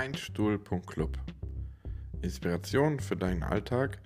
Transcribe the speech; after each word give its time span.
meinstuhl.club. 0.00 1.18
Inspiration 2.22 3.00
für 3.00 3.16
deinen 3.16 3.42
Alltag, 3.42 3.98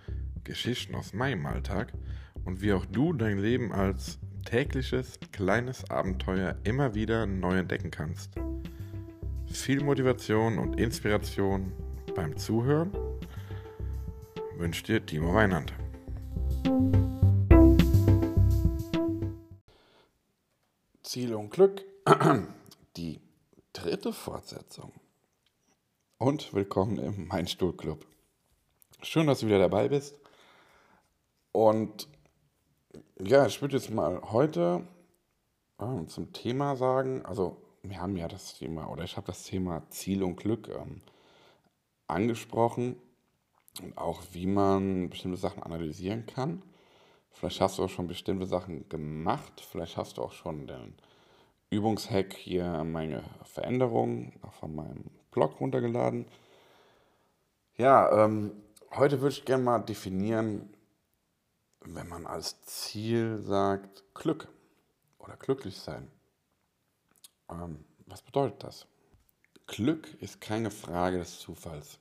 Geschichten 0.43 0.97
aus 0.97 1.13
meinem 1.13 1.47
Alltag 1.47 1.93
und 2.45 2.61
wie 2.61 2.73
auch 2.73 2.85
du 2.85 3.13
dein 3.13 3.39
Leben 3.39 3.71
als 3.71 4.19
tägliches 4.45 5.21
kleines 5.31 5.89
Abenteuer 5.89 6.57
immer 6.65 6.97
wieder 6.97 7.27
neu 7.27 7.59
entdecken 7.59 7.93
kannst. 7.93 8.33
Viel 9.47 9.85
Motivation 9.85 10.59
und 10.59 10.81
Inspiration 10.81 11.73
beim 12.17 12.37
Zuhören 12.37 12.91
wünscht 14.57 14.89
dir 14.89 15.07
Timo 15.07 15.33
Weinand. 15.33 15.73
Ziel 21.05 21.35
und 21.35 21.51
Glück, 21.51 21.85
die 22.97 23.21
dritte 23.73 24.13
Fortsetzung. 24.13 24.91
Und 26.25 26.55
willkommen 26.55 26.97
im 26.97 27.27
Mein 27.29 27.47
Stuhl 27.47 27.77
Club. 27.77 28.07
Schön, 29.03 29.27
dass 29.27 29.41
du 29.41 29.47
wieder 29.47 29.59
dabei 29.59 29.89
bist. 29.91 30.19
Und 31.53 32.09
ja, 33.21 33.45
ich 33.45 33.61
würde 33.61 33.77
jetzt 33.77 33.91
mal 33.91 34.23
heute 34.33 34.89
äh, 35.79 36.07
zum 36.07 36.33
Thema 36.33 36.77
sagen, 36.77 37.27
also 37.27 37.59
wir 37.83 38.01
haben 38.01 38.17
ja 38.17 38.27
das 38.27 38.55
Thema, 38.55 38.89
oder 38.89 39.05
ich 39.05 39.19
habe 39.19 39.27
das 39.27 39.43
Thema 39.43 39.83
Ziel 39.91 40.23
und 40.23 40.37
Glück 40.37 40.69
ähm, 40.69 41.03
angesprochen 42.07 42.97
und 43.83 43.99
auch 43.99 44.23
wie 44.33 44.47
man 44.47 45.11
bestimmte 45.11 45.37
Sachen 45.37 45.63
analysieren 45.63 46.25
kann. 46.25 46.63
Vielleicht 47.33 47.61
hast 47.61 47.77
du 47.77 47.85
auch 47.85 47.91
schon 47.91 48.07
bestimmte 48.07 48.47
Sachen 48.47 48.89
gemacht, 48.89 49.61
vielleicht 49.61 49.99
hast 49.99 50.17
du 50.17 50.23
auch 50.23 50.33
schon 50.33 50.69
den 50.69 50.95
Übungshack 51.69 52.33
hier 52.33 52.83
meine 52.83 53.25
Veränderungen 53.43 54.41
von 54.59 54.75
meinem 54.75 55.11
Blog 55.35 55.61
runtergeladen. 55.61 56.27
Ja, 57.77 58.25
ähm, 58.25 58.53
heute 58.93 59.21
würde 59.21 59.35
ich 59.35 59.45
gerne 59.45 59.65
mal 59.65 59.81
definieren, 59.81 60.73
wenn 61.81 62.09
man 62.09 62.25
als 62.25 62.63
Ziel 62.63 63.39
sagt 63.39 64.05
Glück 64.15 64.49
oder 65.19 65.37
glücklich 65.37 65.77
sein. 65.77 66.09
Ähm, 67.51 67.85
was 68.07 68.23
bedeutet 68.23 68.63
das? 68.63 68.87
Glück 69.67 70.15
ist 70.21 70.41
keine 70.41 70.71
Frage 70.71 71.19
des 71.19 71.41
Zufalls, 71.41 71.99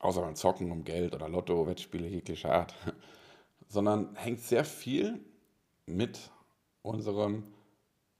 außer 0.00 0.20
beim 0.20 0.34
Zocken 0.34 0.72
um 0.72 0.82
Geld 0.82 1.14
oder 1.14 1.28
Lotto, 1.28 1.68
Wettspiele 1.68 2.08
jeglicher 2.08 2.52
Art, 2.52 2.74
sondern 3.68 4.16
hängt 4.16 4.40
sehr 4.40 4.64
viel 4.64 5.20
mit 5.86 6.32
unserem 6.82 7.44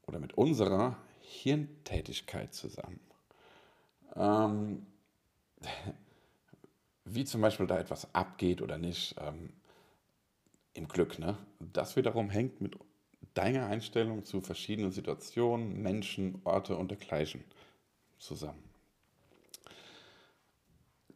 oder 0.07 0.19
mit 0.19 0.37
unserer 0.37 0.95
Hirntätigkeit 1.19 2.53
zusammen. 2.53 3.01
Ähm, 4.15 4.85
wie 7.05 7.23
zum 7.23 7.41
Beispiel 7.41 7.67
da 7.67 7.79
etwas 7.79 8.13
abgeht 8.13 8.61
oder 8.61 8.77
nicht 8.77 9.15
ähm, 9.19 9.51
im 10.73 10.87
Glück. 10.87 11.19
Ne? 11.19 11.37
Das 11.59 11.95
wiederum 11.95 12.29
hängt 12.29 12.61
mit 12.61 12.77
deiner 13.33 13.67
Einstellung 13.67 14.23
zu 14.23 14.41
verschiedenen 14.41 14.91
Situationen, 14.91 15.81
Menschen, 15.81 16.41
Orte 16.43 16.75
und 16.75 16.89
dergleichen 16.89 17.43
zusammen. 18.17 18.63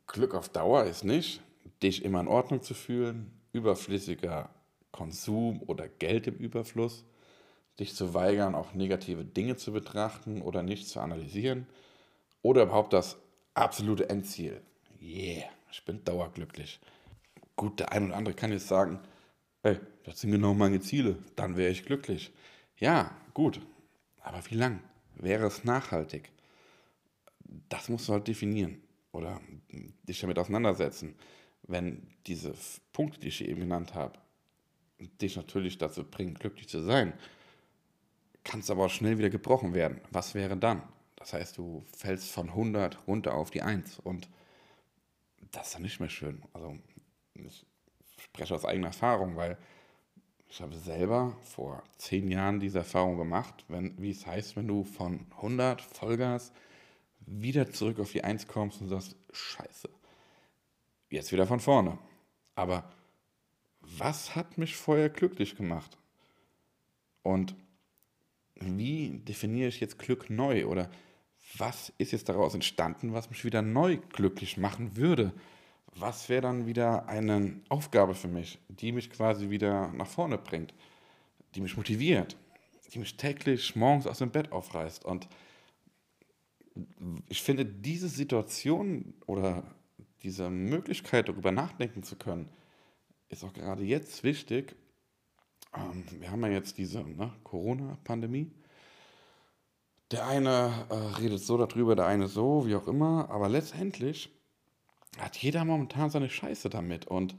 Glück 0.08 0.34
auf 0.34 0.50
Dauer 0.50 0.86
ist 0.86 1.04
nicht, 1.04 1.42
dich 1.82 2.04
immer 2.04 2.20
in 2.20 2.28
Ordnung 2.28 2.62
zu 2.62 2.74
fühlen, 2.74 3.32
überflüssiger 3.54 4.50
Konsum 4.92 5.62
oder 5.64 5.88
Geld 5.88 6.28
im 6.28 6.36
Überfluss, 6.36 7.06
dich 7.80 7.96
zu 7.96 8.14
weigern, 8.14 8.56
auch 8.56 8.74
negative 8.74 9.24
Dinge 9.24 9.56
zu 9.56 9.72
betrachten 9.72 10.42
oder 10.42 10.64
nicht 10.64 10.88
zu 10.88 11.00
analysieren 11.00 11.68
oder 12.42 12.64
überhaupt 12.64 12.94
das 12.94 13.18
absolute 13.54 14.10
Endziel. 14.10 14.62
Yeah, 15.02 15.50
ich 15.72 15.84
bin 15.86 16.04
dauerglücklich. 16.04 16.80
Gut, 17.56 17.80
der 17.80 17.92
ein 17.92 18.08
oder 18.08 18.18
andere 18.18 18.36
kann 18.36 18.52
jetzt 18.52 18.68
sagen, 18.68 19.00
hey, 19.64 19.80
das 20.04 20.22
sind 20.22 20.32
genau 20.32 20.54
meine 20.54 20.80
Ziele, 20.80 21.18
dann 21.36 21.58
wäre 21.58 21.72
ich 21.72 21.86
glücklich. 21.86 22.32
Ja, 22.78 23.12
gut, 23.34 23.62
aber 24.22 24.42
wie 24.50 24.56
lang? 24.56 24.80
Wäre 25.16 25.48
es 25.48 25.64
nachhaltig? 25.66 26.32
Das 27.68 27.90
musst 27.90 28.08
du 28.08 28.14
halt 28.14 28.28
definieren 28.28 28.82
oder 29.12 29.42
dich 30.04 30.22
damit 30.22 30.40
auseinandersetzen. 30.40 31.16
Wenn 31.64 32.08
diese 32.26 32.54
Punkte, 32.94 33.20
die 33.20 33.28
ich 33.28 33.44
eben 33.44 33.62
genannt 33.62 33.94
habe, 33.94 34.20
dich 35.22 35.36
natürlich 35.36 35.78
dazu 35.78 36.04
bringen, 36.04 36.36
glücklich 36.36 36.70
zu 36.70 36.82
sein, 36.82 37.14
kann 38.44 38.62
es 38.62 38.70
aber 38.70 38.86
auch 38.86 38.90
schnell 38.90 39.18
wieder 39.18 39.30
gebrochen 39.30 39.74
werden. 39.74 40.02
Was 40.12 40.34
wäre 40.34 40.58
dann? 40.58 40.82
Das 41.20 41.34
heißt, 41.34 41.58
du 41.58 41.86
fällst 41.96 42.32
von 42.32 42.50
100 42.50 43.08
runter 43.08 43.36
auf 43.36 43.52
die 43.52 43.62
1 43.62 44.00
und 44.00 44.30
das 45.52 45.68
ist 45.68 45.76
dann 45.76 45.82
nicht 45.82 46.00
mehr 46.00 46.10
schön. 46.10 46.42
Also 46.54 46.78
ich 47.36 47.66
spreche 48.18 48.56
aus 48.56 48.66
eigener 48.66 48.88
Erfahrung, 48.88 49.36
weil 49.36 49.58
ich 50.48 50.62
habe 50.62 50.76
selber 50.76 51.38
vor 51.44 51.84
zehn 51.98 52.30
Jahren 52.32 52.60
diese 52.60 52.80
Erfahrung 52.80 53.18
gemacht, 53.18 53.66
wenn, 53.68 54.02
wie 54.02 54.12
es 54.12 54.26
heißt, 54.26 54.56
wenn 54.56 54.68
du 54.68 54.84
von 54.84 55.28
100 55.38 55.82
Vollgas 55.82 56.52
wieder 57.20 57.72
zurück 57.72 58.00
auf 58.00 58.12
die 58.12 58.24
1 58.24 58.48
kommst 58.48 58.82
und 58.82 58.90
sagst, 58.90 59.16
scheiße, 59.32 59.90
jetzt 61.10 61.32
wieder 61.32 61.46
von 61.46 61.60
vorne. 61.60 62.00
Aber 62.56 62.92
was 63.82 64.36
hat 64.36 64.58
mich 64.58 64.76
vorher 64.76 65.10
glücklich 65.10 65.56
gemacht? 65.56 65.98
Und 67.22 67.56
wie 68.56 69.20
definiere 69.20 69.70
ich 69.70 69.80
jetzt 69.80 70.00
Glück 70.00 70.30
neu? 70.30 70.66
Oder 70.66 70.90
was 71.58 71.92
ist 71.98 72.12
jetzt 72.12 72.30
daraus 72.30 72.54
entstanden, 72.54 73.14
was 73.14 73.30
mich 73.30 73.44
wieder 73.44 73.62
neu 73.62 73.98
glücklich 73.98 74.58
machen 74.58 74.96
würde? 74.96 75.34
Was 75.96 76.30
wäre 76.30 76.42
dann 76.42 76.68
wieder 76.68 77.08
eine 77.08 77.60
Aufgabe 77.70 78.16
für 78.16 78.28
mich, 78.28 78.60
die 78.68 78.92
mich 78.92 79.10
quasi 79.10 79.50
wieder 79.50 79.92
nach 79.94 80.08
vorne 80.08 80.38
bringt, 80.38 80.74
die 81.56 81.62
mich 81.62 81.76
motiviert, 81.76 82.38
die 82.94 83.00
mich 83.00 83.18
täglich 83.18 83.76
morgens 83.76 84.06
aus 84.08 84.20
dem 84.20 84.30
Bett 84.30 84.52
aufreißt? 84.52 85.04
Und 85.06 85.28
ich 87.28 87.42
finde, 87.42 87.66
diese 87.66 88.08
Situation 88.08 89.14
oder 89.26 89.64
diese 90.24 90.50
Möglichkeit, 90.50 91.28
darüber 91.28 91.52
nachdenken 91.52 92.04
zu 92.04 92.16
können, 92.16 92.50
ist 93.30 93.44
auch 93.44 93.54
gerade 93.54 93.84
jetzt 93.84 94.24
wichtig, 94.24 94.76
ähm, 95.76 96.04
wir 96.20 96.32
haben 96.32 96.42
ja 96.42 96.50
jetzt 96.50 96.78
diese 96.78 97.04
ne, 97.04 97.32
Corona-Pandemie. 97.44 98.52
Der 100.12 100.26
eine 100.26 100.72
äh, 100.90 100.96
redet 101.20 101.40
so 101.40 101.58
darüber, 101.58 101.96
der 101.96 102.08
eine 102.08 102.28
so, 102.28 102.66
wie 102.66 102.76
auch 102.76 102.88
immer, 102.88 103.30
aber 103.30 103.48
letztendlich 103.48 104.32
hat 105.20 105.38
jeder 105.38 105.66
momentan 105.66 106.10
seine 106.10 106.30
Scheiße 106.30 106.70
damit. 106.70 107.08
Und 107.08 107.36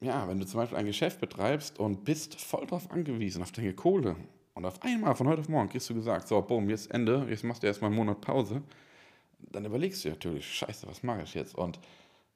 ja, 0.00 0.28
wenn 0.28 0.40
du 0.40 0.46
zum 0.46 0.58
Beispiel 0.60 0.78
ein 0.78 0.86
Geschäft 0.86 1.20
betreibst 1.20 1.78
und 1.78 2.04
bist 2.04 2.40
voll 2.40 2.66
drauf 2.66 2.90
angewiesen, 2.90 3.42
auf 3.42 3.52
deine 3.52 3.74
Kohle, 3.74 4.16
und 4.54 4.66
auf 4.66 4.82
einmal 4.82 5.14
von 5.14 5.28
heute 5.28 5.40
auf 5.40 5.48
morgen 5.48 5.68
kriegst 5.68 5.88
du 5.88 5.94
gesagt, 5.94 6.28
so, 6.28 6.40
boom, 6.42 6.68
jetzt 6.68 6.90
Ende, 6.90 7.26
jetzt 7.30 7.44
machst 7.44 7.62
du 7.62 7.66
erstmal 7.66 7.88
einen 7.88 7.96
Monat 7.96 8.20
Pause, 8.20 8.62
dann 9.38 9.64
überlegst 9.64 10.04
du 10.04 10.10
natürlich, 10.10 10.46
scheiße, 10.54 10.86
was 10.86 11.02
mache 11.02 11.22
ich 11.22 11.34
jetzt? 11.34 11.54
Und 11.54 11.78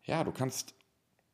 ja, 0.04 0.24
du 0.24 0.32
kannst 0.32 0.74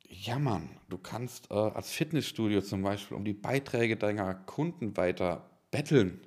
jammern. 0.09 0.69
Du 0.89 0.99
kannst 0.99 1.51
äh, 1.51 1.55
als 1.55 1.91
Fitnessstudio 1.93 2.61
zum 2.63 2.83
Beispiel 2.83 3.17
um 3.17 3.25
die 3.25 3.33
Beiträge 3.33 3.97
deiner 3.97 4.35
Kunden 4.35 4.97
weiter 4.97 5.49
betteln, 5.71 6.21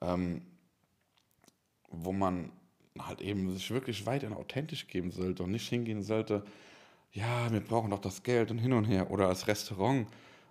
ähm, 0.00 0.42
wo 1.90 2.12
man 2.12 2.52
halt 2.98 3.20
eben 3.20 3.52
sich 3.52 3.70
wirklich 3.70 4.06
weiterhin 4.06 4.36
authentisch 4.36 4.86
geben 4.86 5.10
sollte 5.10 5.42
und 5.42 5.50
nicht 5.50 5.68
hingehen 5.68 6.02
sollte, 6.02 6.44
ja, 7.12 7.50
wir 7.50 7.60
brauchen 7.60 7.90
doch 7.90 8.00
das 8.00 8.22
Geld 8.22 8.50
und 8.50 8.58
hin 8.58 8.72
und 8.72 8.84
her 8.84 9.10
oder 9.10 9.28
als 9.28 9.46
Restaurant 9.46 10.08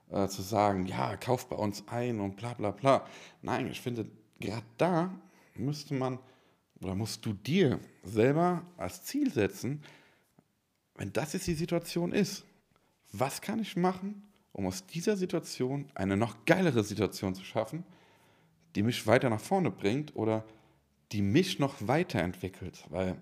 äh, 0.10 0.28
zu 0.28 0.42
sagen, 0.42 0.86
ja, 0.86 1.16
kauf 1.18 1.48
bei 1.50 1.56
uns 1.56 1.84
ein 1.88 2.20
und 2.20 2.36
bla 2.38 2.54
bla 2.54 2.72
bla. 2.72 3.06
Nein, 3.42 3.68
ich 3.68 3.82
finde, 3.82 4.10
gerade 4.40 4.66
da 4.78 5.14
müsste 5.56 5.94
man 5.94 6.20
oder 6.82 6.96
musst 6.96 7.26
du 7.26 7.34
dir 7.34 7.80
selber 8.04 8.64
als 8.78 9.04
Ziel 9.04 9.32
setzen, 9.32 9.84
wenn 10.96 11.14
das 11.14 11.34
jetzt 11.34 11.48
die 11.48 11.54
Situation 11.54 12.12
ist, 12.12 12.44
was 13.12 13.42
kann 13.42 13.60
ich 13.60 13.76
machen, 13.76 14.24
um 14.52 14.66
aus 14.66 14.86
dieser 14.86 15.16
Situation 15.16 15.90
eine 15.96 16.18
noch 16.18 16.46
geilere 16.46 16.84
Situation 16.84 17.36
zu 17.36 17.44
schaffen, 17.44 17.84
die 18.78 18.84
mich 18.84 19.08
weiter 19.08 19.30
nach 19.30 19.42
vorne 19.42 19.72
bringt 19.72 20.16
oder 20.16 20.46
die 21.12 21.22
mich 21.22 21.60
noch 21.60 21.76
weiterentwickelt? 21.88 22.86
Weil 22.90 23.22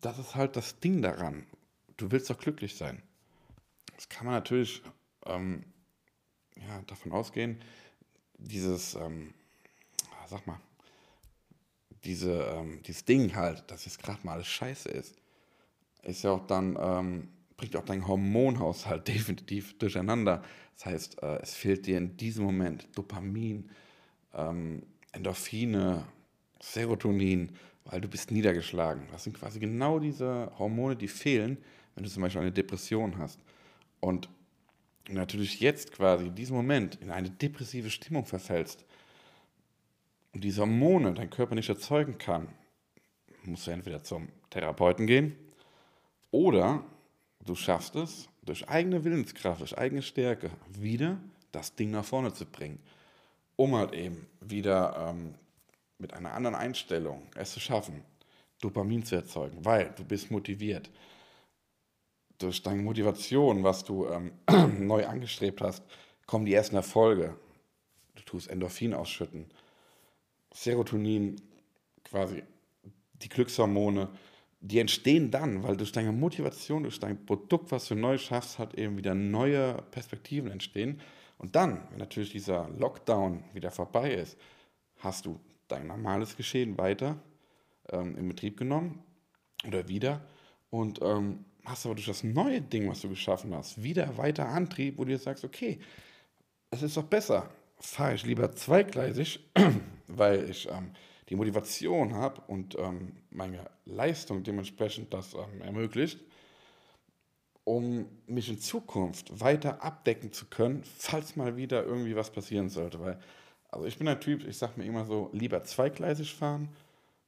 das 0.00 0.18
ist 0.18 0.34
halt 0.34 0.56
das 0.56 0.80
Ding 0.80 1.00
daran. 1.00 1.46
Du 1.96 2.10
willst 2.10 2.28
doch 2.28 2.38
glücklich 2.38 2.76
sein. 2.76 3.02
Das 3.94 4.08
kann 4.08 4.26
man 4.26 4.34
natürlich 4.34 4.82
ähm, 5.24 5.64
ja, 6.56 6.82
davon 6.86 7.12
ausgehen, 7.12 7.62
dieses, 8.36 8.94
ähm, 8.96 9.32
sag 10.28 10.46
mal, 10.46 10.60
diese, 12.04 12.42
ähm, 12.42 12.82
dieses 12.82 13.04
Ding 13.04 13.34
halt, 13.34 13.70
dass 13.70 13.86
jetzt 13.86 14.02
gerade 14.02 14.18
mal 14.26 14.34
alles 14.34 14.48
scheiße 14.48 14.90
ist 14.90 15.16
ist 16.06 16.22
ja 16.22 16.30
auch 16.30 16.46
dann, 16.46 16.76
ähm, 16.80 17.28
bringt 17.56 17.76
auch 17.76 17.84
dein 17.84 18.06
Hormonhaushalt 18.06 19.08
definitiv 19.08 19.78
durcheinander. 19.78 20.42
Das 20.74 20.86
heißt, 20.86 21.22
äh, 21.22 21.38
es 21.42 21.54
fehlt 21.54 21.86
dir 21.86 21.98
in 21.98 22.16
diesem 22.16 22.44
Moment 22.44 22.88
Dopamin, 22.96 23.70
ähm, 24.34 24.82
Endorphine, 25.12 26.06
Serotonin, 26.60 27.50
weil 27.84 28.00
du 28.00 28.08
bist 28.08 28.30
niedergeschlagen. 28.30 29.06
Das 29.12 29.24
sind 29.24 29.38
quasi 29.38 29.58
genau 29.60 29.98
diese 29.98 30.52
Hormone, 30.58 30.96
die 30.96 31.08
fehlen, 31.08 31.58
wenn 31.94 32.04
du 32.04 32.10
zum 32.10 32.22
Beispiel 32.22 32.42
eine 32.42 32.52
Depression 32.52 33.18
hast. 33.18 33.40
Und 34.00 34.28
natürlich 35.08 35.60
jetzt 35.60 35.92
quasi 35.92 36.26
in 36.26 36.34
diesem 36.34 36.56
Moment 36.56 36.96
in 36.96 37.10
eine 37.10 37.30
depressive 37.30 37.90
Stimmung 37.90 38.26
verfällst 38.26 38.84
und 40.34 40.44
diese 40.44 40.60
Hormone 40.60 41.14
dein 41.14 41.30
Körper 41.30 41.54
nicht 41.54 41.68
erzeugen 41.68 42.18
kann, 42.18 42.48
musst 43.44 43.66
du 43.66 43.70
entweder 43.70 44.02
zum 44.02 44.28
Therapeuten 44.50 45.06
gehen 45.06 45.36
oder 46.30 46.84
du 47.44 47.54
schaffst 47.54 47.96
es 47.96 48.28
durch 48.42 48.68
eigene 48.68 49.04
Willenskraft, 49.04 49.60
durch 49.60 49.78
eigene 49.78 50.02
Stärke 50.02 50.50
wieder 50.68 51.18
das 51.52 51.74
Ding 51.74 51.90
nach 51.90 52.04
vorne 52.04 52.32
zu 52.32 52.44
bringen, 52.44 52.78
um 53.56 53.74
halt 53.74 53.92
eben 53.94 54.26
wieder 54.40 54.94
ähm, 55.10 55.34
mit 55.98 56.12
einer 56.12 56.34
anderen 56.34 56.54
Einstellung 56.54 57.22
es 57.34 57.52
zu 57.52 57.60
schaffen, 57.60 58.02
Dopamin 58.60 59.04
zu 59.04 59.16
erzeugen, 59.16 59.64
weil 59.64 59.92
du 59.96 60.04
bist 60.04 60.30
motiviert. 60.30 60.90
Durch 62.38 62.62
deine 62.62 62.82
Motivation, 62.82 63.64
was 63.64 63.84
du 63.84 64.06
ähm, 64.06 64.32
neu 64.86 65.06
angestrebt 65.06 65.60
hast, 65.60 65.82
kommen 66.26 66.44
die 66.44 66.54
ersten 66.54 66.76
Erfolge. 66.76 67.34
Du 68.14 68.22
tust 68.22 68.48
Endorphin 68.48 68.94
ausschütten, 68.94 69.46
Serotonin, 70.52 71.40
quasi 72.04 72.42
die 73.22 73.28
Glückshormone, 73.28 74.08
die 74.60 74.78
entstehen 74.78 75.30
dann, 75.30 75.62
weil 75.62 75.76
durch 75.76 75.92
deine 75.92 76.12
Motivation, 76.12 76.82
durch 76.82 76.98
dein 76.98 77.24
Produkt, 77.24 77.70
was 77.70 77.88
du 77.88 77.94
neu 77.94 78.18
schaffst, 78.18 78.58
halt 78.58 78.74
eben 78.74 78.96
wieder 78.96 79.14
neue 79.14 79.74
Perspektiven 79.90 80.50
entstehen. 80.50 81.00
Und 81.38 81.54
dann, 81.54 81.86
wenn 81.90 81.98
natürlich 81.98 82.30
dieser 82.30 82.68
Lockdown 82.70 83.44
wieder 83.52 83.70
vorbei 83.70 84.14
ist, 84.14 84.38
hast 84.98 85.26
du 85.26 85.38
dein 85.68 85.86
normales 85.86 86.36
Geschehen 86.36 86.78
weiter 86.78 87.16
ähm, 87.90 88.16
in 88.16 88.28
Betrieb 88.28 88.56
genommen 88.56 89.02
oder 89.66 89.88
wieder 89.88 90.24
und 90.70 91.00
ähm, 91.02 91.44
hast 91.64 91.84
aber 91.84 91.94
durch 91.94 92.06
das 92.06 92.24
neue 92.24 92.62
Ding, 92.62 92.88
was 92.88 93.00
du 93.00 93.08
geschaffen 93.08 93.54
hast, 93.54 93.82
wieder 93.82 94.16
weiter 94.16 94.48
Antrieb, 94.48 94.98
wo 94.98 95.04
du 95.04 95.10
dir 95.10 95.18
sagst, 95.18 95.44
okay, 95.44 95.78
es 96.70 96.82
ist 96.82 96.96
doch 96.96 97.04
besser, 97.04 97.50
fahre 97.78 98.14
ich 98.14 98.24
lieber 98.24 98.52
zweigleisig, 98.52 99.40
weil 100.06 100.48
ich 100.48 100.68
ähm, 100.70 100.92
die 101.28 101.36
Motivation 101.36 102.14
habe 102.14 102.40
und 102.46 102.76
ähm, 102.78 103.16
meine 103.30 103.68
Leistung 103.84 104.42
dementsprechend 104.42 105.12
das 105.12 105.34
ähm, 105.34 105.60
ermöglicht, 105.62 106.20
um 107.66 108.06
mich 108.28 108.48
in 108.48 108.60
Zukunft 108.60 109.40
weiter 109.40 109.82
abdecken 109.82 110.32
zu 110.32 110.46
können, 110.46 110.84
falls 110.98 111.34
mal 111.34 111.56
wieder 111.56 111.84
irgendwie 111.84 112.14
was 112.14 112.30
passieren 112.30 112.68
sollte. 112.68 113.00
Weil, 113.00 113.18
also 113.70 113.86
ich 113.86 113.98
bin 113.98 114.06
ein 114.06 114.20
Typ, 114.20 114.46
ich 114.46 114.56
sage 114.56 114.74
mir 114.76 114.84
immer 114.84 115.04
so, 115.04 115.30
lieber 115.32 115.64
zweigleisig 115.64 116.32
fahren 116.32 116.68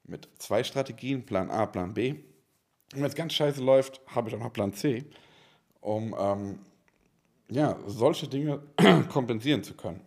mit 0.04 0.28
zwei 0.38 0.62
Strategien, 0.62 1.26
Plan 1.26 1.50
A, 1.50 1.66
Plan 1.66 1.92
B. 1.92 2.12
Und 2.12 2.20
wenn 3.00 3.04
es 3.04 3.16
ganz 3.16 3.32
scheiße 3.32 3.60
läuft, 3.60 4.00
habe 4.06 4.28
ich 4.28 4.36
auch 4.36 4.38
noch 4.38 4.52
Plan 4.52 4.72
C, 4.72 5.04
um 5.80 6.14
ähm, 6.16 6.60
ja, 7.50 7.76
solche 7.88 8.28
Dinge 8.28 8.62
kompensieren 9.08 9.64
zu 9.64 9.74
können. 9.74 10.00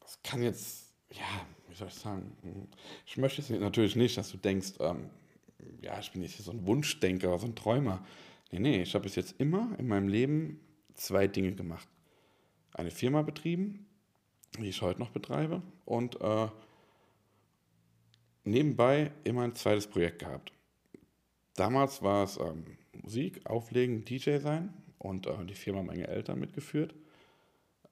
Das 0.00 0.22
kann 0.22 0.42
jetzt, 0.42 0.92
ja, 1.12 1.46
wie 1.66 1.74
soll 1.74 1.88
ich 1.88 1.94
sagen, 1.94 2.68
ich 3.06 3.16
möchte 3.16 3.40
jetzt 3.40 3.50
natürlich 3.50 3.96
nicht, 3.96 4.18
dass 4.18 4.30
du 4.30 4.36
denkst, 4.36 4.72
ähm, 4.80 5.08
ja, 5.80 5.98
ich 5.98 6.12
bin 6.12 6.20
jetzt 6.20 6.34
hier 6.34 6.44
so 6.44 6.52
ein 6.52 6.66
Wunschdenker, 6.66 7.38
so 7.38 7.46
ein 7.46 7.54
Träumer. 7.54 8.04
Nee, 8.52 8.60
nee, 8.60 8.82
ich 8.82 8.94
habe 8.94 9.04
bis 9.04 9.16
jetzt 9.16 9.40
immer 9.40 9.74
in 9.78 9.88
meinem 9.88 10.08
Leben 10.08 10.60
zwei 10.92 11.26
Dinge 11.26 11.54
gemacht. 11.54 11.88
Eine 12.74 12.90
Firma 12.90 13.22
betrieben, 13.22 13.86
die 14.58 14.68
ich 14.68 14.82
heute 14.82 15.00
noch 15.00 15.10
betreibe, 15.10 15.62
und 15.86 16.20
äh, 16.20 16.48
nebenbei 18.44 19.10
immer 19.24 19.42
ein 19.42 19.54
zweites 19.54 19.86
Projekt 19.86 20.18
gehabt. 20.18 20.52
Damals 21.56 22.02
war 22.02 22.24
es 22.24 22.36
ähm, 22.36 22.64
Musik, 23.02 23.40
Auflegen, 23.46 24.04
DJ 24.04 24.36
sein 24.36 24.74
und 24.98 25.26
äh, 25.26 25.44
die 25.46 25.54
Firma 25.54 25.82
meine 25.82 26.06
Eltern 26.08 26.38
mitgeführt. 26.38 26.94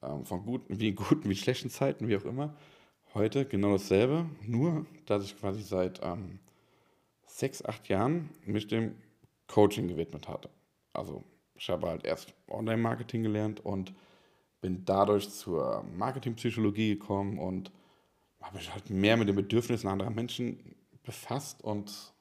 Ähm, 0.03 0.27
von 0.27 0.45
guten, 0.45 0.79
wie 0.79 0.93
guten 0.93 1.29
wie 1.31 1.37
schlechten 1.37 1.71
Zeiten, 1.71 2.07
wie 2.07 2.17
auch 2.19 2.25
immer 2.27 2.55
heute 3.15 3.47
genau 3.47 3.73
dasselbe, 3.73 4.29
nur 4.47 4.85
dass 5.07 5.25
ich 5.25 5.39
quasi 5.39 5.63
seit 5.63 6.01
ähm, 6.03 6.39
sechs, 7.25 7.65
acht 7.65 7.89
Jahren 7.89 8.29
mich 8.45 8.67
dem 8.69 8.95
Coaching 9.51 9.89
gewidmet 9.89 10.29
hatte. 10.29 10.49
Also 10.93 11.25
ich 11.55 11.69
habe 11.69 11.89
halt 11.89 12.05
erst 12.05 12.33
Online-Marketing 12.49 13.23
gelernt 13.23 13.65
und 13.65 13.93
bin 14.61 14.85
dadurch 14.85 15.31
zur 15.31 15.85
Marketingpsychologie 15.97 16.99
gekommen 16.99 17.39
und 17.39 17.71
habe 18.41 18.57
mich 18.57 18.73
halt 18.73 18.91
mehr 18.91 19.17
mit 19.17 19.29
den 19.29 19.37
Bedürfnissen 19.37 19.89
anderer 19.89 20.11
Menschen 20.11 20.77
befasst 21.03 21.63
und 21.63 22.15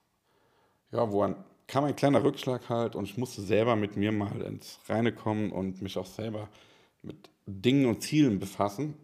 ja, 0.91 1.11
wo 1.11 1.27
kam 1.67 1.83
ein 1.83 1.95
kleiner 1.95 2.23
Rückschlag 2.23 2.67
halt 2.69 2.95
und 2.95 3.05
ich 3.05 3.17
musste 3.17 3.41
selber 3.41 3.75
mit 3.75 3.95
mir 3.95 4.11
mal 4.11 4.41
ins 4.41 4.79
Reine 4.87 5.13
kommen 5.13 5.51
und 5.51 5.81
mich 5.81 5.97
auch 5.97 6.05
selber 6.05 6.49
mit 7.03 7.29
Dingen 7.45 7.85
und 7.85 8.01
Zielen 8.01 8.39
befassen 8.39 8.95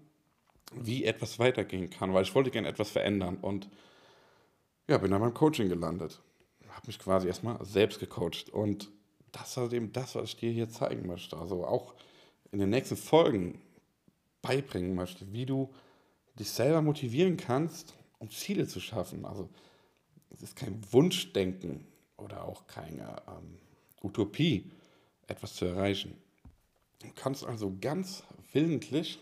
wie 0.74 1.06
etwas 1.06 1.40
weitergehen 1.40 1.90
kann, 1.90 2.14
weil 2.14 2.24
ich 2.24 2.34
wollte 2.36 2.52
gerne 2.52 2.68
etwas 2.68 2.90
verändern 2.90 3.38
und 3.38 3.70
ja, 4.88 4.98
bin 4.98 5.12
dann 5.12 5.22
beim 5.22 5.34
Coaching 5.34 5.70
gelandet. 5.70 6.22
Habe 6.76 6.88
mich 6.88 7.00
quasi 7.00 7.28
erstmal 7.28 7.64
selbst 7.66 8.00
gecoacht 8.00 8.50
und 8.50 8.92
das 9.32 9.58
halt 9.58 9.74
eben 9.74 9.92
das, 9.92 10.16
was 10.16 10.26
ich 10.26 10.38
dir 10.38 10.52
hier 10.52 10.70
zeigen 10.70 11.08
möchte. 11.08 11.38
Also 11.38 11.66
auch 11.66 11.94
in 12.52 12.60
den 12.60 12.70
nächsten 12.70 12.98
Folgen 12.98 13.62
beibringen 14.42 14.94
möchte, 14.94 15.32
wie 15.34 15.46
du 15.46 15.74
dich 16.38 16.50
selber 16.50 16.82
motivieren 16.82 17.38
kannst, 17.38 17.94
um 18.20 18.30
Ziele 18.30 18.68
zu 18.68 18.80
schaffen. 18.80 19.26
Also 19.26 19.50
es 20.30 20.44
ist 20.44 20.56
kein 20.56 20.82
Wunschdenken 20.92 21.88
oder 22.18 22.46
auch 22.46 22.68
keine 22.68 23.22
ähm, 23.28 23.58
Utopie, 24.04 24.72
etwas 25.28 25.56
zu 25.56 25.66
erreichen. 25.66 26.16
Du 27.00 27.08
kannst 27.16 27.46
also 27.46 27.76
ganz 27.80 28.24
willentlich 28.52 29.20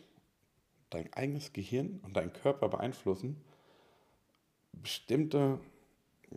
dein 0.89 1.11
eigenes 1.13 1.53
Gehirn 1.53 1.99
und 2.03 2.15
deinen 2.15 2.33
Körper 2.33 2.69
beeinflussen, 2.69 3.41
bestimmte, 4.73 5.59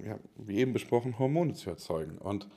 ja, 0.04 0.18
wie 0.36 0.58
eben 0.58 0.72
besprochen, 0.72 1.18
Hormone 1.18 1.54
zu 1.54 1.70
erzeugen. 1.70 2.18
Und 2.18 2.48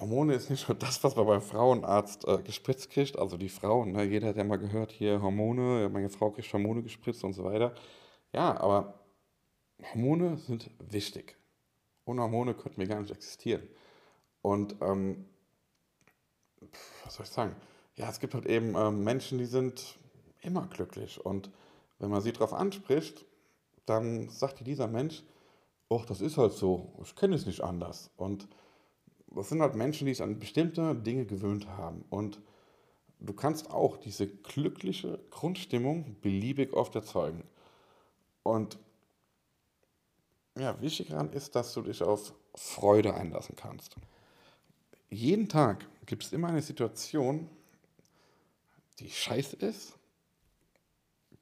Hormone 0.00 0.34
ist 0.34 0.50
nicht 0.50 0.68
nur 0.68 0.76
das, 0.76 1.02
was 1.02 1.16
man 1.16 1.26
beim 1.26 1.42
Frauenarzt 1.42 2.26
äh, 2.26 2.42
gespritzt 2.42 2.90
kriegt, 2.90 3.18
also 3.18 3.36
die 3.36 3.48
Frauen, 3.48 3.92
ne? 3.92 4.04
jeder 4.04 4.28
hat 4.28 4.36
ja 4.36 4.44
mal 4.44 4.58
gehört, 4.58 4.92
hier 4.92 5.22
Hormone, 5.22 5.88
meine 5.88 6.10
Frau 6.10 6.30
kriegt 6.30 6.52
Hormone 6.52 6.82
gespritzt 6.82 7.24
und 7.24 7.32
so 7.32 7.44
weiter. 7.44 7.74
Ja, 8.32 8.60
aber 8.60 9.00
Hormone 9.92 10.36
sind 10.36 10.70
wichtig. 10.78 11.36
Ohne 12.04 12.22
Hormone 12.22 12.54
könnten 12.54 12.78
wir 12.78 12.86
gar 12.86 13.00
nicht 13.00 13.10
existieren. 13.10 13.62
Und 14.42 14.76
ähm, 14.80 15.26
was 17.04 17.14
soll 17.14 17.24
ich 17.24 17.32
sagen? 17.32 17.56
Ja, 17.96 18.08
es 18.08 18.20
gibt 18.20 18.34
halt 18.34 18.46
eben 18.46 18.74
ähm, 18.76 19.04
Menschen, 19.04 19.38
die 19.38 19.46
sind 19.46 19.98
immer 20.40 20.66
glücklich. 20.66 21.24
Und 21.24 21.50
wenn 21.98 22.10
man 22.10 22.20
sie 22.20 22.32
darauf 22.32 22.52
anspricht, 22.52 23.24
dann 23.86 24.28
sagt 24.28 24.60
dir 24.60 24.64
dieser 24.64 24.86
Mensch, 24.86 25.22
ach, 25.90 26.04
das 26.04 26.20
ist 26.20 26.36
halt 26.36 26.52
so, 26.52 26.92
ich 27.02 27.14
kenne 27.14 27.34
es 27.34 27.46
nicht 27.46 27.62
anders. 27.62 28.10
Und 28.16 28.48
das 29.28 29.48
sind 29.48 29.60
halt 29.60 29.74
Menschen, 29.74 30.06
die 30.06 30.14
sich 30.14 30.22
an 30.22 30.38
bestimmte 30.38 30.94
Dinge 30.94 31.26
gewöhnt 31.26 31.68
haben. 31.68 32.04
Und 32.10 32.40
du 33.20 33.32
kannst 33.32 33.70
auch 33.70 33.96
diese 33.96 34.26
glückliche 34.26 35.18
Grundstimmung 35.30 36.16
beliebig 36.20 36.72
oft 36.72 36.94
erzeugen. 36.94 37.44
Und 38.42 38.78
ja, 40.56 40.80
wichtig 40.80 41.08
daran 41.08 41.32
ist, 41.32 41.54
dass 41.54 41.72
du 41.74 41.82
dich 41.82 42.02
auf 42.02 42.34
Freude 42.54 43.14
einlassen 43.14 43.54
kannst. 43.54 43.96
Jeden 45.10 45.48
Tag 45.48 45.86
gibt 46.06 46.24
es 46.24 46.32
immer 46.32 46.48
eine 46.48 46.62
Situation, 46.62 47.48
die 48.98 49.08
scheiße 49.08 49.56
ist 49.56 49.98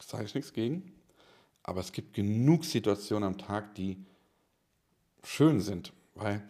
sage 0.02 0.24
ich 0.24 0.34
nichts 0.34 0.52
gegen. 0.52 0.92
Aber 1.62 1.80
es 1.80 1.92
gibt 1.92 2.14
genug 2.14 2.64
Situationen 2.64 3.24
am 3.24 3.38
Tag, 3.38 3.74
die 3.74 3.96
schön 5.26 5.60
sind, 5.60 5.92
weil 6.14 6.42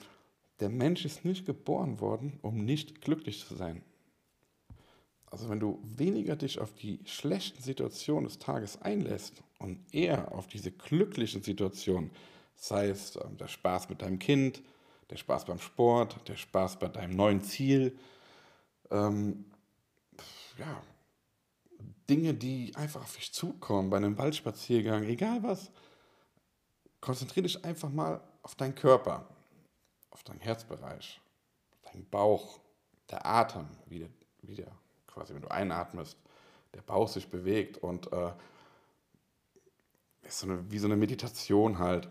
der 0.61 0.69
Mensch 0.69 1.05
ist 1.05 1.25
nicht 1.25 1.47
geboren 1.47 2.01
worden, 2.01 2.39
um 2.43 2.65
nicht 2.65 3.01
glücklich 3.01 3.45
zu 3.47 3.55
sein. 3.55 3.83
Also 5.27 5.49
wenn 5.49 5.61
du 5.61 5.81
weniger 5.83 6.37
dich 6.37 6.61
auf 6.61 6.73
die 6.75 7.01
schlechten 7.05 7.63
Situationen 7.63 8.25
des 8.25 8.39
Tages 8.39 8.81
einlässt 8.81 9.43
und 9.59 9.83
eher 9.93 10.33
auf 10.33 10.47
diese 10.47 10.71
glücklichen 10.71 11.43
Situationen, 11.43 12.11
sei 12.55 12.89
es 12.89 13.17
ähm, 13.17 13.37
der 13.37 13.49
Spaß 13.49 13.89
mit 13.89 14.03
deinem 14.03 14.19
Kind, 14.19 14.63
der 15.11 15.17
Spaß 15.17 15.47
beim 15.47 15.59
Sport, 15.59 16.29
der 16.29 16.37
Spaß 16.37 16.79
bei 16.79 16.89
deinem 16.89 17.17
neuen 17.17 17.43
Ziel, 17.43 17.99
ähm, 18.91 19.47
ja, 20.59 20.83
Dinge, 22.09 22.35
die 22.35 22.75
einfach 22.77 23.03
auf 23.03 23.17
dich 23.17 23.33
zukommen, 23.33 23.91
bei 23.91 23.97
einem 23.97 24.17
Waldspaziergang, 24.17 25.05
egal 25.05 25.43
was, 25.43 25.71
konzentriere 27.01 27.47
dich 27.47 27.65
einfach 27.65 27.91
mal 27.91 28.21
auf 28.47 28.55
deinen 28.55 28.77
Körper, 28.77 29.27
auf 30.11 30.23
deinen 30.23 30.39
Herzbereich, 30.39 31.21
deinen 31.83 32.09
Bauch, 32.09 32.61
der 33.11 33.27
Atem, 33.27 33.67
wie 33.87 33.99
der, 33.99 34.09
wie 34.43 34.55
der 34.55 34.71
quasi, 35.09 35.35
wenn 35.35 35.43
du 35.43 35.51
einatmest, 35.51 36.17
der 36.73 36.83
Bauch 36.83 37.09
sich 37.09 37.29
bewegt 37.29 37.79
und 37.79 38.13
äh, 38.13 38.31
ist 40.23 40.39
so 40.39 40.47
eine, 40.47 40.71
wie 40.71 40.79
so 40.79 40.87
eine 40.87 40.95
Meditation 40.95 41.81
halt. 41.81 42.09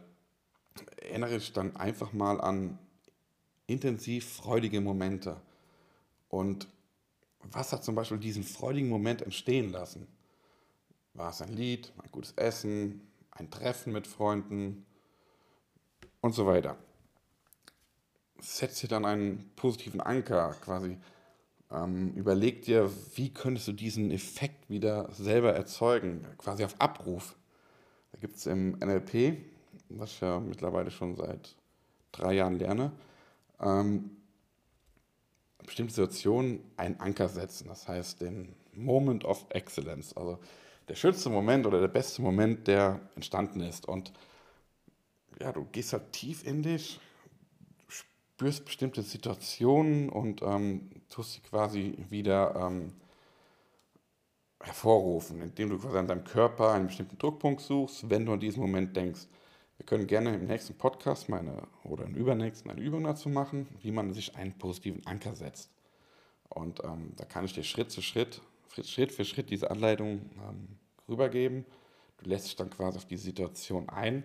Erinnere 0.98 1.36
dich 1.36 1.54
dann 1.54 1.78
einfach 1.78 2.12
mal 2.12 2.42
an 2.42 2.80
intensiv 3.66 4.30
freudige 4.30 4.82
Momente. 4.82 5.40
Und 6.28 6.68
was 7.44 7.72
hat 7.72 7.86
zum 7.86 7.96
Beispiel 7.96 8.18
diesen 8.18 8.44
freudigen 8.44 8.90
Moment 8.90 9.22
entstehen 9.22 9.72
lassen? 9.72 10.06
War 11.14 11.30
es 11.30 11.42
ein 11.42 11.54
Lied, 11.54 11.94
ein 12.04 12.12
gutes 12.12 12.34
Essen, 12.34 13.10
ein 13.32 13.50
Treffen 13.50 13.94
mit 13.94 14.06
Freunden 14.06 14.86
und 16.26 16.34
so 16.34 16.48
weiter? 16.48 16.76
Setz 18.40 18.82
dir 18.82 18.88
dann 18.88 19.06
einen 19.06 19.52
positiven 19.56 20.02
Anker 20.02 20.56
quasi. 20.60 20.98
Ähm, 21.72 22.14
überleg 22.16 22.64
dir, 22.64 22.92
wie 23.16 23.32
könntest 23.32 23.68
du 23.68 23.74
diesen 23.74 24.10
Effekt 24.10 24.68
wieder 24.70 25.12
selber 25.12 25.54
erzeugen, 25.54 26.26
quasi 26.40 26.64
auf 26.66 26.76
Abruf. 26.80 27.36
Da 28.12 28.18
gibt 28.20 28.38
es 28.38 28.48
im 28.48 28.72
NLP, 28.80 29.38
was 29.90 30.12
ich 30.14 30.22
ja 30.22 30.40
mittlerweile 30.40 30.90
schon 30.90 31.16
seit 31.16 31.56
drei 32.12 32.34
Jahren 32.34 32.58
lerne, 32.58 32.92
ähm, 33.62 34.10
bestimmte 35.64 35.94
Situationen 35.94 36.60
einen 36.76 37.00
Anker 37.00 37.30
setzen. 37.30 37.68
Das 37.68 37.88
heißt, 37.88 38.22
den 38.22 38.56
Moment 38.74 39.26
of 39.26 39.46
Excellence, 39.50 40.18
also 40.18 40.40
der 40.88 40.96
schönste 40.96 41.30
Moment 41.30 41.68
oder 41.68 41.82
der 41.82 41.88
beste 41.88 42.24
Moment, 42.24 42.68
der 42.68 43.00
entstanden 43.16 43.62
ist. 43.62 43.88
Und 43.88 44.12
ja, 45.40 45.52
du 45.52 45.66
gehst 45.66 45.94
halt 45.94 46.12
tief 46.12 46.46
in 46.46 46.64
dich, 46.64 47.00
spürst 47.88 48.66
bestimmte 48.66 49.02
Situationen 49.02 50.10
und 50.10 50.42
ähm, 50.42 50.90
tust 51.10 51.34
sie 51.34 51.42
quasi 51.42 51.96
wieder 52.10 52.56
ähm, 52.56 52.94
hervorrufen, 54.62 55.42
indem 55.42 55.70
du 55.70 55.80
quasi 55.80 55.98
an 55.98 56.08
deinem 56.08 56.24
Körper 56.24 56.74
einen 56.74 56.88
bestimmten 56.88 57.18
Druckpunkt 57.18 57.62
suchst, 57.62 58.10
wenn 58.10 58.26
du 58.26 58.34
in 58.34 58.40
diesem 58.40 58.62
Moment 58.62 58.96
denkst. 58.96 59.28
Wir 59.78 59.86
können 59.86 60.08
gerne 60.08 60.34
im 60.36 60.46
nächsten 60.46 60.74
Podcast 60.78 61.28
meine, 61.28 61.68
oder 61.84 62.06
im 62.06 62.16
übernächsten 62.16 62.72
eine 62.72 62.82
Übung 62.82 63.04
dazu 63.04 63.30
machen, 63.30 63.68
wie 63.82 63.92
man 63.92 64.14
sich 64.14 64.36
einen 64.36 64.58
positiven 64.58 65.06
Anker 65.06 65.36
setzt. 65.36 65.70
Und 66.50 66.84
ähm, 66.84 67.14
da 67.18 67.26
kann 67.26 67.46
ich 67.46 67.54
dir 67.54 67.64
Schritt 67.64 67.92
zu 67.92 68.02
Schritt, 68.02 68.42
Schritt 68.84 69.12
für 69.12 69.26
Schritt 69.26 69.50
diese 69.50 69.72
Anleitung 69.72 70.30
ähm, 70.48 70.80
rübergeben. 71.10 71.66
Du 72.18 72.30
lässt 72.30 72.46
dich 72.46 72.56
dann 72.56 72.70
quasi 72.70 72.98
auf 72.98 73.06
die 73.06 73.18
Situation 73.18 73.90
ein. 73.90 74.24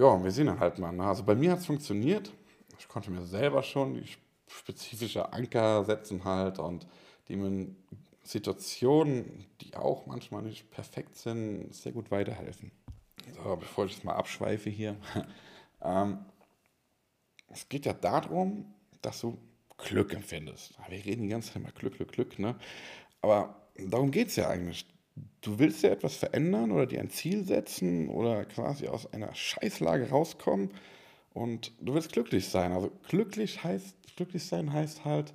Ja, 0.00 0.24
wir 0.24 0.30
sehen 0.30 0.46
dann 0.46 0.60
halt 0.60 0.78
mal. 0.78 0.92
Ne? 0.92 1.04
Also 1.04 1.22
bei 1.24 1.34
mir 1.34 1.52
hat 1.52 1.58
es 1.58 1.66
funktioniert. 1.66 2.32
Ich 2.78 2.88
konnte 2.88 3.10
mir 3.10 3.26
selber 3.26 3.62
schon 3.62 3.92
die 3.92 4.06
spezifische 4.46 5.30
Anker 5.34 5.84
setzen 5.84 6.24
halt 6.24 6.58
und 6.58 6.86
die 7.28 7.36
mir 7.36 7.66
Situationen, 8.22 9.44
die 9.60 9.76
auch 9.76 10.06
manchmal 10.06 10.40
nicht 10.40 10.70
perfekt 10.70 11.16
sind, 11.16 11.74
sehr 11.74 11.92
gut 11.92 12.10
weiterhelfen. 12.10 12.72
So, 13.34 13.56
bevor 13.56 13.84
ich 13.84 13.92
jetzt 13.92 14.04
mal 14.04 14.14
abschweife 14.14 14.70
hier. 14.70 14.96
ähm, 15.82 16.24
es 17.48 17.68
geht 17.68 17.84
ja 17.84 17.92
darum, 17.92 18.72
dass 19.02 19.20
du 19.20 19.36
Glück 19.76 20.14
empfindest. 20.14 20.78
Wir 20.88 21.04
reden 21.04 21.24
die 21.24 21.28
ganze 21.28 21.52
Zeit 21.52 21.62
mal 21.62 21.72
Glück, 21.72 21.96
Glück, 21.96 22.12
Glück, 22.12 22.38
ne? 22.38 22.56
Aber 23.20 23.68
darum 23.76 24.10
geht 24.10 24.28
es 24.28 24.36
ja 24.36 24.48
eigentlich. 24.48 24.86
Du 25.40 25.58
willst 25.58 25.82
ja 25.82 25.90
etwas 25.90 26.16
verändern 26.16 26.70
oder 26.70 26.86
dir 26.86 27.00
ein 27.00 27.10
Ziel 27.10 27.44
setzen 27.44 28.08
oder 28.08 28.44
quasi 28.44 28.88
aus 28.88 29.12
einer 29.12 29.34
Scheißlage 29.34 30.10
rauskommen 30.10 30.70
und 31.32 31.72
du 31.80 31.94
willst 31.94 32.12
glücklich 32.12 32.48
sein. 32.48 32.72
Also 32.72 32.90
glücklich 33.08 33.64
heißt, 33.64 34.16
glücklich 34.16 34.44
sein 34.44 34.72
heißt 34.72 35.04
halt, 35.04 35.34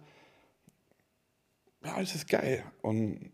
ja, 1.83 1.93
alles 1.95 2.15
ist 2.15 2.27
geil. 2.29 2.63
Und 2.81 3.31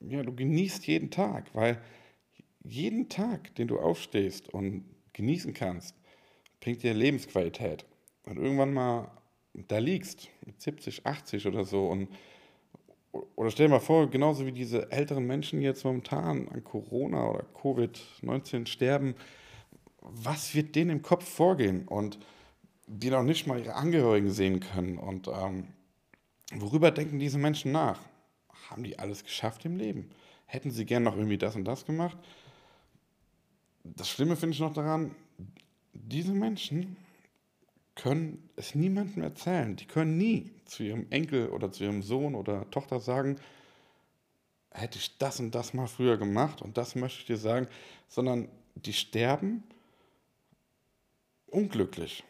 ja, 0.00 0.22
du 0.22 0.34
genießt 0.34 0.86
jeden 0.86 1.10
Tag, 1.10 1.54
weil 1.54 1.80
jeden 2.64 3.08
Tag, 3.08 3.54
den 3.56 3.68
du 3.68 3.78
aufstehst 3.78 4.48
und 4.48 4.84
genießen 5.12 5.54
kannst, 5.54 5.94
bringt 6.60 6.82
dir 6.82 6.94
Lebensqualität. 6.94 7.84
Und 8.24 8.38
irgendwann 8.38 8.72
mal 8.72 9.10
da 9.54 9.78
liegst, 9.78 10.28
mit 10.46 10.60
70, 10.60 11.06
80 11.06 11.46
oder 11.46 11.64
so, 11.64 11.86
und 11.88 12.08
oder 13.12 13.50
stell 13.50 13.66
dir 13.66 13.72
mal 13.72 13.80
vor, 13.80 14.08
genauso 14.08 14.46
wie 14.46 14.52
diese 14.52 14.90
älteren 14.90 15.26
Menschen 15.26 15.60
jetzt 15.60 15.84
momentan 15.84 16.48
an 16.48 16.64
Corona 16.64 17.28
oder 17.28 17.44
Covid-19 17.60 18.66
sterben, 18.66 19.14
was 20.00 20.54
wird 20.54 20.74
denen 20.74 20.90
im 20.90 21.02
Kopf 21.02 21.28
vorgehen 21.28 21.86
und 21.86 22.18
die 22.86 23.10
noch 23.10 23.22
nicht 23.22 23.46
mal 23.46 23.60
ihre 23.60 23.74
Angehörigen 23.74 24.30
sehen 24.30 24.60
können 24.60 24.98
und 24.98 25.28
ähm, 25.28 25.68
Worüber 26.54 26.90
denken 26.90 27.18
diese 27.18 27.38
Menschen 27.38 27.72
nach? 27.72 27.98
Haben 28.68 28.84
die 28.84 28.98
alles 28.98 29.24
geschafft 29.24 29.64
im 29.64 29.76
Leben? 29.76 30.10
Hätten 30.46 30.70
sie 30.70 30.84
gern 30.84 31.02
noch 31.02 31.16
irgendwie 31.16 31.38
das 31.38 31.56
und 31.56 31.64
das 31.64 31.86
gemacht? 31.86 32.18
Das 33.84 34.08
Schlimme 34.08 34.36
finde 34.36 34.54
ich 34.54 34.60
noch 34.60 34.72
daran, 34.72 35.14
diese 35.92 36.32
Menschen 36.32 36.96
können 37.94 38.48
es 38.56 38.74
niemandem 38.74 39.22
erzählen. 39.22 39.76
Die 39.76 39.86
können 39.86 40.16
nie 40.16 40.50
zu 40.64 40.82
ihrem 40.82 41.06
Enkel 41.10 41.48
oder 41.50 41.70
zu 41.72 41.84
ihrem 41.84 42.02
Sohn 42.02 42.34
oder 42.34 42.70
Tochter 42.70 43.00
sagen, 43.00 43.38
hätte 44.70 44.98
ich 44.98 45.18
das 45.18 45.40
und 45.40 45.54
das 45.54 45.74
mal 45.74 45.86
früher 45.86 46.16
gemacht 46.16 46.62
und 46.62 46.76
das 46.76 46.94
möchte 46.94 47.20
ich 47.20 47.26
dir 47.26 47.36
sagen, 47.36 47.68
sondern 48.08 48.48
die 48.74 48.94
sterben 48.94 49.62
unglücklich. 51.46 52.24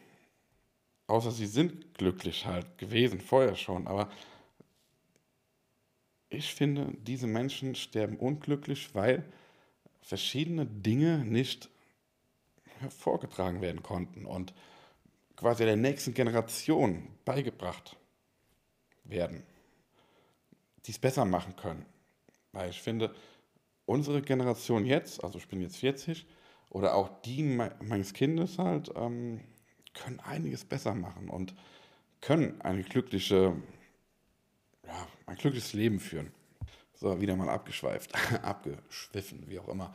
Außer 1.07 1.31
sie 1.31 1.47
sind 1.47 1.95
glücklich 1.95 2.47
halt 2.47 2.79
gewesen, 2.79 3.21
vorher 3.21 3.55
schon. 3.55 3.87
Aber 3.87 4.11
ich 6.31 6.55
finde, 6.55 6.93
diese 7.03 7.27
Menschen 7.27 7.75
sterben 7.75 8.17
unglücklich, 8.17 8.95
weil 8.95 9.25
verschiedene 10.01 10.67
Dinge 10.67 11.19
nicht 11.19 11.69
hervorgetragen 12.81 13.61
werden 13.61 13.83
konnten 13.83 14.25
und 14.25 14.53
quasi 15.43 15.65
der 15.65 15.75
nächsten 15.75 16.15
Generation 16.15 17.09
beigebracht 17.25 17.97
werden, 19.03 19.43
die 20.87 20.93
es 20.93 21.01
besser 21.01 21.25
machen 21.25 21.57
können. 21.57 21.85
Weil 22.53 22.71
ich 22.71 22.81
finde, 22.81 23.13
unsere 23.85 24.23
Generation 24.23 24.87
jetzt, 24.87 25.25
also 25.25 25.39
ich 25.39 25.49
bin 25.49 25.61
jetzt 25.61 25.79
40, 25.79 26.27
oder 26.71 26.95
auch 26.95 27.11
die 27.23 27.43
meines 27.43 28.15
Kindes 28.15 28.57
halt, 28.59 28.93
ähm, 28.95 29.41
können 29.95 30.21
einiges 30.21 30.65
besser 30.65 30.95
machen 30.95 31.29
und 31.29 31.57
können 32.21 32.61
eine 32.61 32.85
glückliche, 32.85 33.57
ja, 34.87 35.09
ein 35.27 35.37
glückliches 35.37 35.73
Leben 35.73 35.99
führen. 35.99 36.31
So, 36.95 37.21
wieder 37.21 37.35
mal 37.35 37.49
abgeschweift, 37.49 38.15
abgeschwiffen, 38.45 39.49
wie 39.49 39.59
auch 39.59 39.67
immer. 39.67 39.93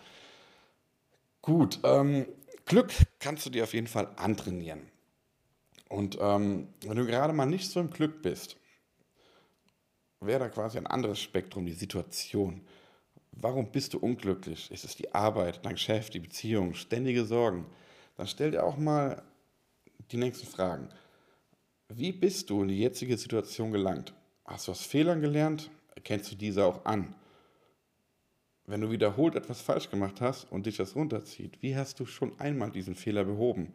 Gut, 1.42 1.80
ähm, 1.86 2.28
Glück 2.66 2.92
kannst 3.20 3.46
du 3.46 3.50
dir 3.50 3.64
auf 3.64 3.74
jeden 3.74 3.88
Fall 3.88 4.12
antrainieren. 4.18 4.92
Und 5.90 6.18
ähm, 6.20 6.68
wenn 6.82 6.98
du 6.98 7.06
gerade 7.06 7.34
mal 7.34 7.46
nicht 7.46 7.70
so 7.70 7.80
im 7.80 7.90
Glück 7.90 8.22
bist, 8.22 8.58
wäre 10.20 10.40
da 10.40 10.50
quasi 10.50 10.78
ein 10.78 10.88
anderes 10.88 11.20
Spektrum, 11.20 11.66
die 11.66 11.74
Situation. 11.74 12.62
Warum 13.32 13.72
bist 13.72 13.94
du 13.94 14.00
unglücklich? 14.00 14.72
Ist 14.72 14.84
es 14.84 14.96
die 14.96 15.14
Arbeit, 15.14 15.60
dein 15.64 15.78
Chef, 15.78 16.10
die 16.10 16.20
Beziehung, 16.20 16.74
ständige 16.74 17.26
Sorgen? 17.26 17.66
Dann 18.16 18.28
stell 18.28 18.52
dir 18.52 18.64
auch 18.64 18.78
mal 18.78 19.22
die 20.12 20.18
nächsten 20.18 20.48
Fragen. 20.48 20.90
Wie 21.90 22.12
bist 22.12 22.50
du 22.50 22.64
in 22.64 22.70
die 22.70 22.80
jetzige 22.80 23.18
Situation 23.18 23.72
gelangt? 23.72 24.14
Hast 24.46 24.68
du 24.68 24.72
aus 24.72 24.82
Fehlern 24.82 25.22
gelernt? 25.22 25.70
Erkennst 25.96 26.32
du 26.32 26.36
diese 26.36 26.66
auch 26.66 26.84
an? 26.86 27.16
Wenn 28.66 28.82
du 28.82 28.92
wiederholt 28.92 29.36
etwas 29.36 29.62
falsch 29.62 29.90
gemacht 29.90 30.20
hast 30.20 30.52
und 30.52 30.66
dich 30.66 30.78
das 30.78 30.96
runterzieht, 30.96 31.62
wie 31.62 31.78
hast 31.78 32.00
du 32.00 32.06
schon 32.06 32.38
einmal 32.40 32.72
diesen 32.72 32.96
Fehler 32.96 33.24
behoben? 33.24 33.74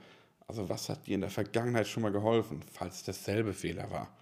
Also 0.52 0.68
was 0.68 0.90
hat 0.90 1.06
dir 1.06 1.14
in 1.14 1.22
der 1.22 1.30
Vergangenheit 1.30 1.88
schon 1.88 2.02
mal 2.02 2.12
geholfen, 2.12 2.62
falls 2.70 2.96
es 2.96 3.04
derselbe 3.04 3.54
Fehler 3.54 3.90
war? 3.90 4.14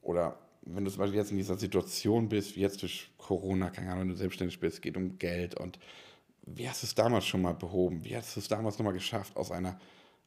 Oder 0.00 0.38
wenn 0.62 0.86
du 0.86 0.90
zum 0.90 1.00
Beispiel 1.00 1.18
jetzt 1.18 1.32
in 1.32 1.36
dieser 1.36 1.58
Situation 1.58 2.30
bist, 2.30 2.56
wie 2.56 2.60
jetzt 2.60 2.80
durch 2.80 3.10
Corona, 3.18 3.68
keine 3.68 3.88
Ahnung, 3.88 4.00
wenn 4.00 4.08
du 4.08 4.16
selbstständig 4.16 4.58
bist, 4.58 4.80
geht 4.80 4.96
um 4.96 5.18
Geld 5.18 5.54
und 5.60 5.78
wie 6.46 6.66
hast 6.66 6.82
du 6.82 6.86
es 6.86 6.94
damals 6.94 7.26
schon 7.26 7.42
mal 7.42 7.52
behoben? 7.52 8.02
Wie 8.06 8.16
hast 8.16 8.34
du 8.34 8.40
es 8.40 8.48
damals 8.48 8.78
nochmal 8.78 8.94
geschafft, 8.94 9.36
aus 9.36 9.50
einer 9.50 9.78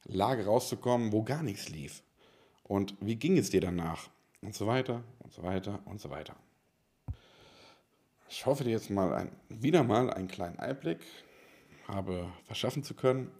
Lage 0.03 0.45
rauszukommen, 0.45 1.12
wo 1.12 1.24
gar 1.24 1.41
nichts 1.41 1.67
lief. 1.69 2.03
Und 2.62 2.95
wie 3.00 3.15
ging 3.15 3.39
es 3.39 3.50
dir 3.50 3.62
danach? 3.62 4.12
Und 4.43 4.53
so 4.53 4.67
weiter 4.67 5.03
und 5.17 5.33
so 5.33 5.41
weiter 5.41 5.79
und 5.86 6.00
so 6.00 6.12
weiter. 6.12 6.36
Ich 8.29 8.45
hoffe 8.45 8.63
dir 8.63 8.69
jetzt 8.69 8.91
mal 8.91 9.15
ein, 9.15 9.31
wieder 9.50 9.83
mal 9.83 10.12
einen 10.12 10.27
kleinen 10.27 10.59
Einblick 10.59 11.00
habe 11.88 12.31
verschaffen 12.45 12.83
zu 12.83 12.93
können, 12.93 13.31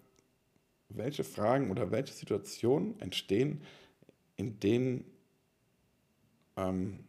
welche 0.90 1.24
Fragen 1.24 1.72
oder 1.72 1.92
welche 1.92 2.14
Situationen 2.14 3.00
entstehen, 3.00 3.62
in 4.36 4.60
denen 4.60 5.06
ähm, 6.56 7.00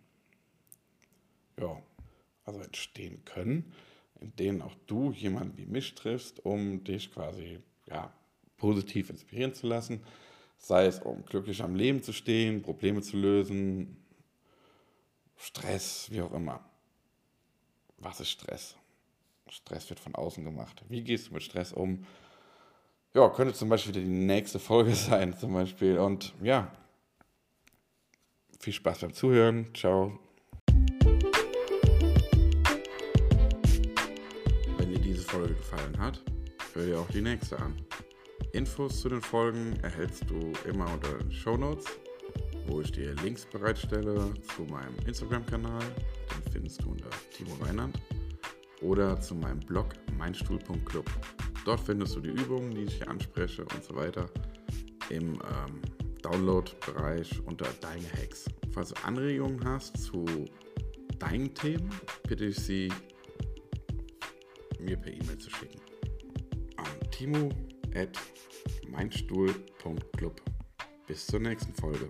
ja, 1.59 1.83
also 2.45 2.61
entstehen 2.61 3.25
können, 3.25 3.73
in 4.21 4.35
denen 4.37 4.63
auch 4.63 4.75
du 4.87 5.13
jemanden 5.13 5.57
wie 5.59 5.67
mich 5.67 5.95
triffst, 5.95 6.45
um 6.45 6.85
dich 6.85 7.13
quasi 7.13 7.61
ja, 7.87 8.13
positiv 8.57 9.11
inspirieren 9.11 9.55
zu 9.55 9.67
lassen, 9.67 10.03
sei 10.59 10.87
es 10.87 10.99
um 10.99 11.25
glücklich 11.25 11.63
am 11.63 11.75
Leben 11.75 12.03
zu 12.03 12.13
stehen, 12.13 12.63
Probleme 12.63 13.03
zu 13.03 13.17
lösen, 13.17 13.97
Stress, 15.37 16.09
wie 16.11 16.21
auch 16.21 16.33
immer. 16.33 16.65
Was 17.99 18.21
ist 18.21 18.31
Stress? 18.31 18.77
Stress 19.49 19.89
wird 19.89 20.01
von 20.01 20.15
außen 20.15 20.45
gemacht. 20.45 20.83
Wie 20.89 21.03
gehst 21.03 21.29
du 21.29 21.35
mit 21.35 21.43
Stress 21.43 21.73
um? 21.73 22.05
Ja, 23.19 23.29
könnte 23.31 23.53
zum 23.53 23.69
Beispiel 23.69 23.93
die 23.93 24.05
nächste 24.05 24.61
Folge 24.61 24.95
sein, 24.95 25.37
zum 25.37 25.53
Beispiel. 25.53 25.99
Und 25.99 26.33
ja, 26.41 26.71
viel 28.61 28.73
Spaß 28.73 29.01
beim 29.01 29.13
Zuhören. 29.13 29.67
Ciao. 29.75 30.21
Wenn 34.77 34.89
dir 34.89 35.01
diese 35.01 35.23
Folge 35.23 35.55
gefallen 35.55 35.99
hat, 35.99 36.23
hör 36.75 36.87
dir 36.87 37.01
auch 37.01 37.09
die 37.09 37.21
nächste 37.21 37.59
an. 37.59 37.75
Infos 38.53 39.01
zu 39.01 39.09
den 39.09 39.21
Folgen 39.21 39.77
erhältst 39.83 40.31
du 40.31 40.53
immer 40.69 40.87
unter 40.93 41.19
den 41.19 41.33
Show 41.33 41.57
Notes, 41.57 41.87
wo 42.69 42.83
ich 42.83 42.93
dir 42.93 43.17
Links 43.17 43.45
bereitstelle 43.47 44.33
zu 44.55 44.63
meinem 44.63 44.95
Instagram-Kanal, 45.09 45.83
den 45.83 46.53
findest 46.53 46.85
du 46.85 46.93
unter 46.93 47.11
Timo 47.37 47.59
Weinand, 47.59 48.01
oder 48.81 49.21
zu 49.21 49.35
meinem 49.35 49.59
Blog 49.59 49.89
meinstuhl.club. 50.17 51.11
Dort 51.69 51.81
findest 51.81 52.17
du 52.17 52.21
die 52.21 52.31
Übungen, 52.31 52.71
die 52.71 52.85
ich 52.85 52.95
hier 52.95 53.11
anspreche 53.11 53.61
und 53.61 53.85
so 53.85 53.95
weiter 53.95 54.25
im 55.11 55.35
ähm, 55.35 55.83
Download-Bereich 56.23 57.43
unter 57.45 57.67
Deine 57.83 58.11
Hacks. 58.13 58.47
Falls 58.73 58.89
du 58.89 59.05
Anregungen 59.05 59.63
hast 59.63 59.99
zu 59.99 60.25
deinen 61.19 61.53
Themen, 61.53 61.91
bitte 62.27 62.47
ich 62.47 62.57
sie 62.57 62.91
mir 64.81 64.97
per 64.97 65.13
E-Mail 65.13 65.37
zu 65.37 65.51
schicken. 65.51 65.79
An 66.79 67.11
timo. 67.11 67.51
Bis 71.07 71.27
zur 71.27 71.41
nächsten 71.41 71.75
Folge. 71.75 72.09